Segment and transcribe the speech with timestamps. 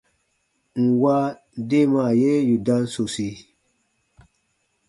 [0.83, 1.17] Nwa
[1.69, 3.29] deemaa ye yù dam sosi.